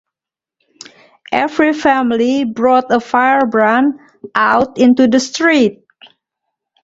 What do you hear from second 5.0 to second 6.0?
the street.